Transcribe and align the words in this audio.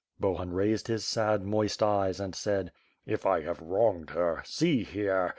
Bohun 0.19 0.51
raised 0.51 0.87
his 0.87 1.05
sad, 1.05 1.43
moist 1.43 1.83
eyes 1.83 2.19
and 2.19 2.33
said: 2.33 2.71
"If 3.05 3.23
I 3.27 3.41
have 3.41 3.61
wronged 3.61 4.09
her! 4.09 4.41
See 4.47 4.83
here! 4.83 5.29